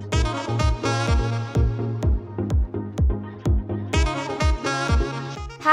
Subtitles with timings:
[0.00, 0.23] Thank you.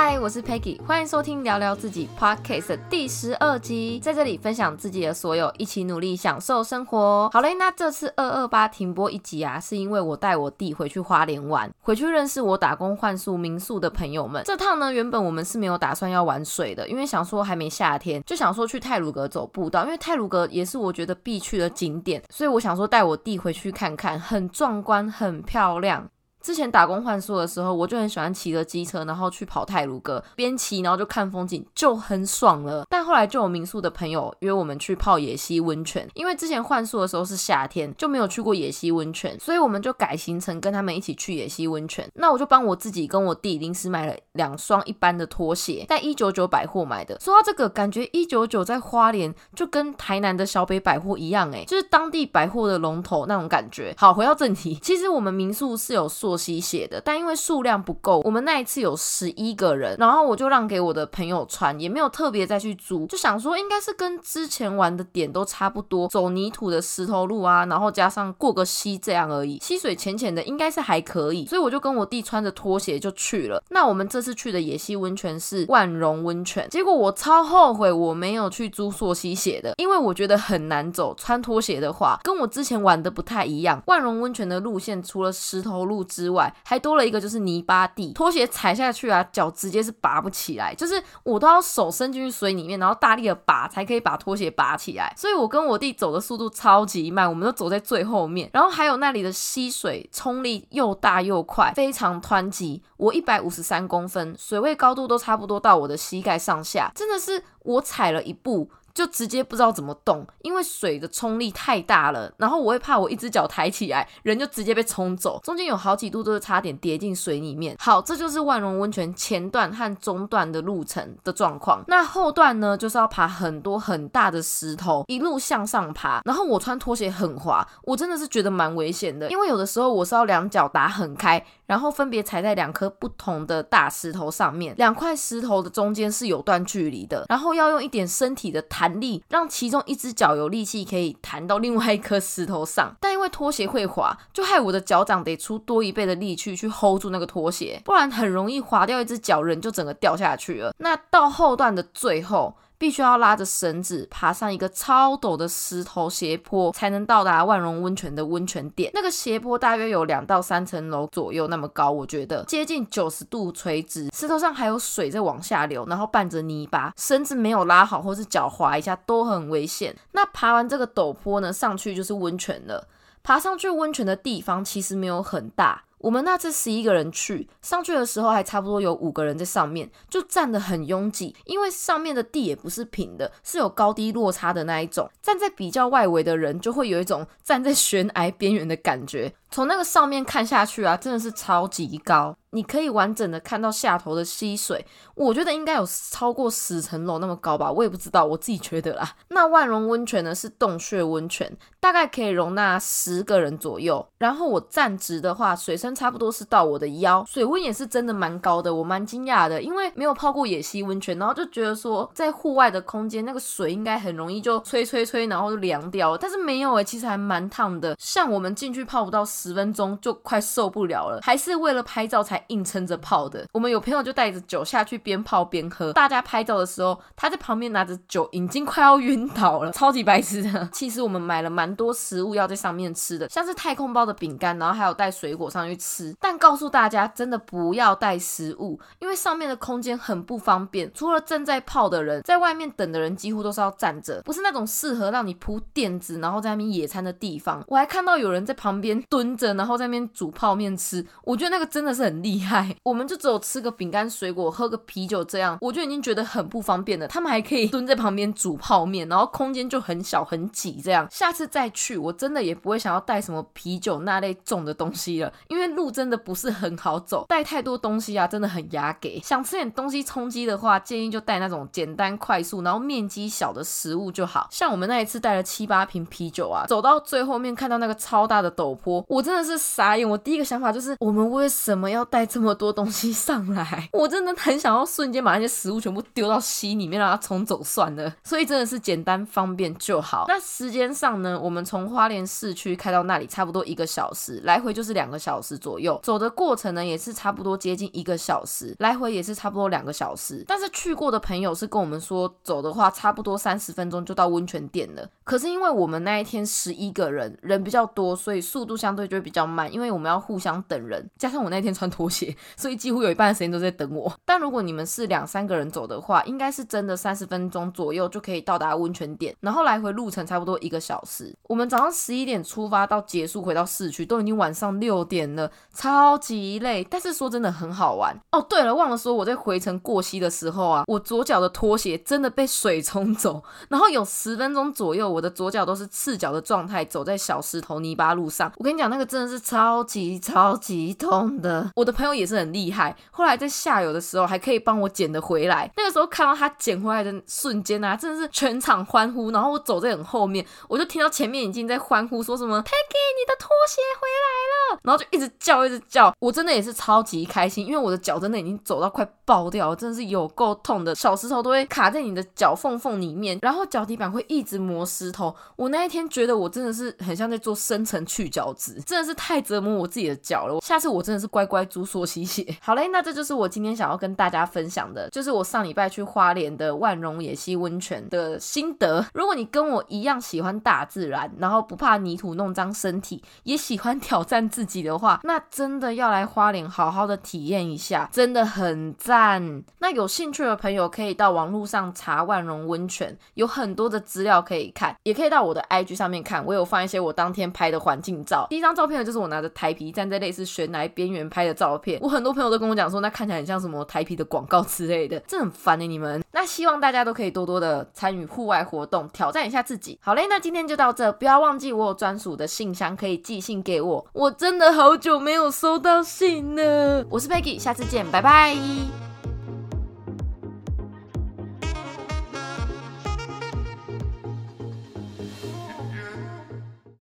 [0.00, 7.28] 嗨，我是 Peggy，欢迎收听聊聊自己 Podcast 的第十二集，在这里分享自己的所有，一起努力享受生活。
[7.32, 14.40] 好嘞，那这次二二八停播一集啊，是因为我带我弟回去花莲玩，回去认识我打工换宿民宿的朋友们。
[14.44, 26.08] 这趟呢，原本我们是没有打算要玩水的，因为想说还没夏天，就想说去泰鲁阁走步道，因为泰鲁阁也是我觉得必去的景点，所以我想说带我弟回去看看，很壮观，很漂亮。
[26.42, 32.86] 之前打工换宿的时候，我就很喜欢骑着机车，然后去跑泰鲁哥，边骑然后就看风景，就很爽了。
[32.88, 42.08] 但后来就有民宿的朋友约我们去泡野溪温泉，因为之前换宿的时候是夏天，就没有去过野溪温泉，所以我们就改行程跟他们一起去野溪温泉。
[42.14, 47.18] 那我就帮我自己跟我弟临时买了两双一般的拖鞋，在一九九百货买的。
[47.20, 53.94] 说到这个，感觉一九九在花莲就跟台南的小北百货一样，哎，就是当地百货的龙头那种感觉。
[53.96, 56.48] 好，回到正题，其实我们民宿是有塑。
[56.48, 73.62] 吸血的，但因为数量不够，我们那一次有十一个人，然后我就让给我的朋友穿，也没有特别再去租，就想说应该是跟之前玩的点都差不多，走泥土的石头路啊，然后加上过个溪这样而已，溪水浅浅的，应该是还可以，所以我就跟我弟穿着拖鞋就去了。
[73.68, 83.82] 那我们这次去的野溪温泉是万荣温泉，结果我超后悔我没有去租溯溪鞋的，因为我觉得很难走，穿拖鞋的话跟我之前玩的不太一样。
[83.84, 95.14] 万荣温泉的路线除了石头路之之外，还多了一个就是泥巴地，拖鞋踩下去啊，脚直接是拔不起来，就是我都要手伸进去水里面，然后大力的拔才可以把拖鞋拔起来。
[95.16, 98.50] 所以我跟我弟走的速度超级慢，我们都走在最后面。
[98.52, 102.82] 然后还有那里的溪水冲力又大又快，非常湍急。
[102.96, 108.68] 我一百五十三公分，水位高度都差不多到我的膝盖上下，真的是我踩了一步。
[108.98, 115.40] 就直接不知道怎么动，因为水的冲力太大了，然后我会怕我一只脚抬起来，人就直接被冲走。
[115.44, 117.76] 中间有好几度都是差点跌进水里面。
[117.78, 121.84] 好，这就是万荣温泉前段和中段的路程的状况。
[121.86, 126.20] 那后段呢，就是要爬很多很大的石头，一路向上爬。
[126.24, 131.46] 然后我穿拖鞋很滑，我真的是觉得蛮危险的，因为有的时候我是要两脚打很开。
[131.68, 142.96] 然后分别踩在两颗不同的大石头上面，两块石头的中间是有段距离的，然后要用一点身体的弹力，让其中一只脚有力气可以弹到另外一颗石头上。
[143.00, 150.72] 但因为拖鞋会滑，就害我的脚掌得出多一倍的力气去 hold 住那个拖鞋，不然很容易滑掉一只脚，人就整个掉下去了。
[150.78, 152.54] 那到后段的最后。
[152.78, 158.90] 必须要拉着绳子爬上一个超陡的石头斜坡，才能到达万荣温泉的温泉点。
[158.94, 169.96] 那个斜坡大约有两到三层楼左右那么高，我觉得接近九十度垂直，石头上还有水在往下流，然后伴着泥巴，绳子没有拉好或是脚滑一下都很危险。
[170.12, 172.86] 那爬完这个陡坡呢，上去就是温泉了。
[173.24, 175.82] 爬上去温泉的地方其实没有很大。
[175.98, 185.10] 我们那次十一个人去，上去的时候还差不多有五个人在上面，就站得很拥挤，因为上面的地也不是平的，是有高低落差的那一种。
[185.22, 189.32] 站在比较外围的人就会有一种 站在悬崖边缘的感觉。
[189.50, 194.84] 从那个上面看下去啊，真的是超级高，你可以完整的看到下头的溪水。
[195.14, 199.16] 我觉得应该有超过十层楼那么高吧，我也不知道，我自己觉得啦。
[199.28, 204.06] 那万荣温泉呢是洞穴温泉，大概可以容纳十个人左右。
[204.18, 217.96] 然后我站直的话，水深差不多是到我的腰，水温也是真的蛮高的，我蛮惊讶的，因为没有泡过野溪温泉，然后就觉得说在户外的空间那个水应该很容易就吹吹吹，然后就凉掉了，但是没有诶，其实还蛮烫的。
[217.98, 219.24] 像我们进去泡不到。
[219.28, 223.46] 十分钟就快受不了了，还是为了拍照才硬撑着泡的。
[223.52, 230.68] 我们有朋友就带着酒下去边泡边喝，大家拍照的时候，他在旁边拿着酒，已经快要晕倒了，超级白痴的。
[230.72, 236.14] 其实我们买了蛮多食物要在上面吃的，像是太空包的饼干，然后还有带水果上去吃。
[236.20, 240.92] 但告诉大家，真的不要带食物，因为上面的空间很不方便。
[240.92, 247.64] 除了正在泡的人，在外面等的人几乎都是要站着，不是那种适合让你铺垫子然后在那边野餐的地方。
[247.68, 249.38] 我还看到有人在旁边蹲。
[249.38, 252.74] 着，然后在那边煮泡面吃，我觉得那个真的是很厉害。
[252.82, 257.06] 我们就只有吃个饼干、水果，喝个啤酒，这样我就已经觉得很不方便了。
[257.06, 269.20] 他们还可以蹲在旁边煮泡面，然后空间就很小很挤，这样下次再去，我真的也不会想要带什么啤酒那类重的东西了，因为路真的不是很好走，带太多东西啊，真的很压给。
[269.20, 274.48] 想吃点东西充饥的话，建议就带那种简单快速，然后面积小的食物就好。
[274.50, 279.22] 像我们那一次带了七八瓶啤酒啊，走到最后面看到那个超大的陡坡，我。
[279.28, 283.86] 真的是傻眼，我第一个想法就是，我们为什么要带这么多东西上来？
[283.92, 288.10] 我真的很想要瞬间把那些食物全部丢到溪里面，让它冲走算了。
[288.24, 290.24] 所以真的是简单方便就好。
[290.28, 295.98] 那时间上呢，我们从花莲市区开到那里差不多一个小时，来回就是两个小时左右。
[296.02, 300.44] 走的过程呢，也是差不多接近一个小时，来回也是差不多两个小时。
[300.46, 305.08] 但是去过的朋友是跟我们说，走的话差不多三十分钟就到温泉店了。
[305.28, 314.10] 可是因为我们那一天十一个人，人比较多，所以速度相对就会比较慢，因为我们要互相等人，加上我那天穿拖鞋， 所以几乎有一半的时间都在等我。
[314.24, 321.36] 但如果你们是两三个人走的话，应该是真的三十分钟左右就可以到达温泉点，然后来回路程差不多一个小时。
[321.42, 326.82] 我们早上十一点出发到结束回到市区，都已经晚上六点了，超级累。
[326.88, 328.40] 但是说真的很好玩哦。
[328.48, 338.52] 对了，忘了说我在回程过溪的时候啊，我左脚的拖鞋真的被水冲走，然后有十分钟左右，我的左脚都是赤脚的状态，走在小石头泥巴路上。
[338.56, 341.68] 我跟你讲，那个真的是超级超级痛的。
[341.74, 345.68] 我的朋友也是很厉害，后来在下游的时候还可以帮我捡的回来。
[345.76, 349.32] 那个时候看到他捡回来的瞬间啊，真的是全场欢呼。
[349.32, 352.70] 然后我走在很后面，我就听到前面已经在欢呼，说什么 Peggy，
[353.18, 356.14] 你的拖鞋回来了，然后就一直叫，一直叫。
[356.18, 365.34] 我真的也是超级开心，因为我的脚真的已经走到快爆掉，真的是有够痛的，小石头都会卡在你的脚缝缝里面，然后脚底板会一直磨石头。
[365.56, 370.60] 我那一天觉得我真的是很像在做深层去角质，真的是太折磨我自己的脚了。
[370.60, 372.46] 下次我真的是乖乖猪缩吸血。
[372.60, 379.04] 好嘞，那这就是我今天想要跟大家分享的，就是我上礼拜去花莲的万荣野溪温泉的心得。
[379.14, 389.62] 如果你跟我一样喜欢大自然，然后不怕泥土弄脏身体，也喜欢挑战自己的话，那真的要来花莲好好的体验一下，真的很赞。
[389.78, 398.48] 那有兴趣的朋友可以到网络上查万荣温泉，有很多的资料可以看，也可以到我的 IG 上面看，我有放一些我当天拍的环境照。
[398.50, 402.00] 第一张照片呢，就是我拿着台皮站在类似悬崖边缘拍的照片。
[402.02, 406.20] 我很多朋友都跟我讲说，那看起来很像什么台皮的广告之类的，这很烦哎，你们。
[406.30, 409.98] 那希望大家都可以多多的参与户外活动，挑战一下自己。
[410.02, 414.06] 好嘞，那今天就到这，不要忘记我有专属的信箱可以寄信给我。
[414.12, 417.04] 我真的好久没有收到信了。
[417.10, 419.07] 我是 Peggy，下次见，拜拜。